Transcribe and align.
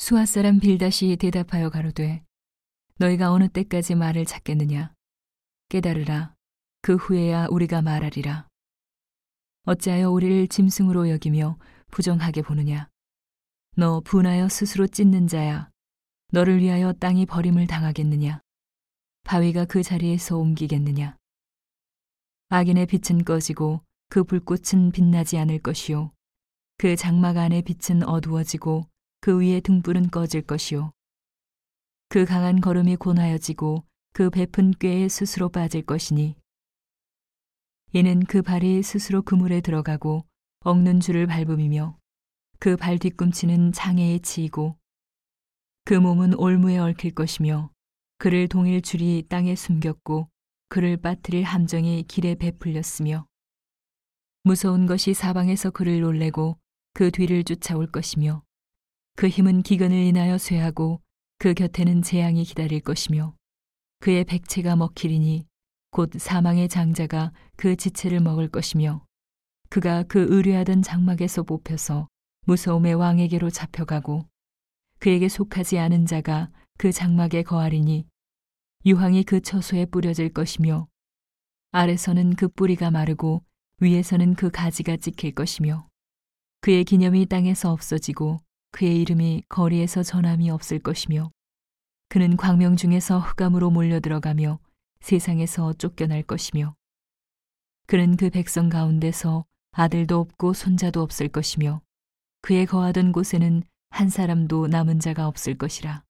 수아 0.00 0.26
사람 0.26 0.60
빌다시 0.60 1.16
대답하여 1.16 1.70
가로되 1.70 2.22
너희가 2.98 3.32
어느 3.32 3.48
때까지 3.48 3.96
말을 3.96 4.26
찾겠느냐? 4.26 4.94
깨달으라. 5.68 6.36
그 6.82 6.94
후에야 6.94 7.48
우리가 7.50 7.82
말하리라. 7.82 8.46
어찌하여 9.64 10.08
우리를 10.12 10.46
짐승으로 10.46 11.10
여기며 11.10 11.58
부정하게 11.90 12.42
보느냐? 12.42 12.88
너 13.76 13.98
분하여 14.00 14.48
스스로 14.48 14.86
찢는 14.86 15.26
자야. 15.26 15.68
너를 16.30 16.60
위하여 16.60 16.92
땅이 16.92 17.26
버림을 17.26 17.66
당하겠느냐? 17.66 18.40
바위가 19.24 19.64
그 19.64 19.82
자리에서 19.82 20.36
옮기겠느냐? 20.38 21.16
악인의 22.50 22.86
빛은 22.86 23.24
꺼지고 23.24 23.82
그 24.10 24.22
불꽃은 24.22 24.92
빛나지 24.92 25.38
않을 25.38 25.58
것이요. 25.58 26.12
그 26.76 26.94
장막 26.94 27.36
안의 27.36 27.62
빛은 27.62 28.04
어두워지고 28.04 28.86
그 29.20 29.40
위에 29.40 29.60
등불은 29.60 30.10
꺼질 30.10 30.42
것이요 30.42 30.92
그 32.08 32.24
강한 32.24 32.60
걸음이 32.60 32.96
곤하여지고 32.96 33.84
그 34.12 34.30
베푼 34.30 34.72
꾀에 34.72 35.08
스스로 35.08 35.48
빠질 35.48 35.82
것이니. 35.82 36.36
이는 37.92 38.20
그 38.24 38.42
발이 38.42 38.82
스스로 38.82 39.22
그물에 39.22 39.60
들어가고 39.60 40.24
엉는 40.60 41.00
줄을 41.00 41.26
밟음이며 41.26 41.98
그 42.58 42.76
발 42.76 42.98
뒤꿈치는 42.98 43.72
장애에 43.72 44.18
치이고 44.18 44.76
그 45.84 45.94
몸은 45.94 46.34
올무에 46.34 46.78
얽힐 46.78 47.14
것이며 47.14 47.70
그를 48.18 48.48
동일 48.48 48.82
줄이 48.82 49.24
땅에 49.28 49.54
숨겼고 49.54 50.28
그를 50.68 50.96
빠뜨릴 50.96 51.44
함정이 51.44 52.02
길에 52.08 52.34
베풀렸으며 52.34 53.26
무서운 54.42 54.86
것이 54.86 55.14
사방에서 55.14 55.70
그를 55.70 56.00
놀래고 56.00 56.58
그 56.94 57.10
뒤를 57.10 57.44
쫓아올 57.44 57.86
것이며 57.86 58.42
그 59.18 59.26
힘은 59.28 59.62
기근을 59.62 59.96
인하여 59.96 60.38
쇠하고 60.38 61.02
그 61.40 61.52
곁에는 61.52 62.02
재앙이 62.02 62.44
기다릴 62.44 62.78
것이며 62.78 63.34
그의 63.98 64.22
백체가 64.22 64.76
먹히리니 64.76 65.44
곧 65.90 66.12
사망의 66.16 66.68
장자가 66.68 67.32
그 67.56 67.74
지체를 67.74 68.20
먹을 68.20 68.46
것이며 68.46 69.04
그가 69.70 70.04
그 70.04 70.28
의뢰하던 70.30 70.82
장막에서 70.82 71.42
뽑혀서 71.42 72.06
무서움의 72.46 72.94
왕에게로 72.94 73.50
잡혀가고 73.50 74.24
그에게 75.00 75.28
속하지 75.28 75.80
않은 75.80 76.06
자가 76.06 76.52
그 76.78 76.92
장막에 76.92 77.42
거하리니 77.42 78.06
유황이 78.86 79.24
그 79.24 79.40
처소에 79.40 79.86
뿌려질 79.86 80.32
것이며 80.32 80.86
아래서는 81.72 82.36
그 82.36 82.46
뿌리가 82.46 82.92
마르고 82.92 83.42
위에서는 83.80 84.36
그 84.36 84.52
가지가 84.52 84.96
찍힐 84.98 85.34
것이며 85.34 85.88
그의 86.60 86.84
기념이 86.84 87.26
땅에서 87.26 87.72
없어지고 87.72 88.38
그의 88.70 89.00
이름이 89.00 89.44
거리에서 89.48 90.02
전함이 90.02 90.50
없을 90.50 90.78
것이며 90.78 91.30
그는 92.08 92.36
광명 92.36 92.76
중에서 92.76 93.18
흑암으로 93.18 93.70
몰려 93.70 94.00
들어가며 94.00 94.58
세상에서 95.00 95.74
쫓겨날 95.74 96.22
것이며 96.22 96.74
그는 97.86 98.16
그 98.16 98.30
백성 98.30 98.68
가운데서 98.68 99.44
아들도 99.72 100.18
없고 100.18 100.52
손자도 100.52 101.02
없을 101.02 101.28
것이며 101.28 101.80
그의 102.42 102.66
거하던 102.66 103.12
곳에는 103.12 103.62
한 103.90 104.08
사람도 104.08 104.68
남은 104.68 105.00
자가 105.00 105.26
없을 105.26 105.56
것이라. 105.56 106.04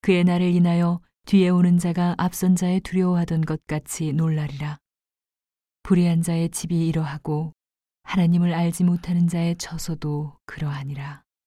그의 0.00 0.24
날을 0.24 0.46
인하여 0.54 1.00
뒤에 1.26 1.48
오는 1.48 1.78
자가 1.78 2.14
앞선 2.18 2.56
자의 2.56 2.80
두려워하던 2.80 3.42
것 3.42 3.66
같이 3.66 4.12
놀라리라. 4.12 4.78
불의한 5.82 6.22
자의 6.22 6.48
집이 6.50 6.86
이러하고 6.86 7.52
하나님을 8.04 8.54
알지 8.54 8.84
못하는 8.84 9.28
자의 9.28 9.56
처소도 9.56 10.38
그러하니라 10.46 11.22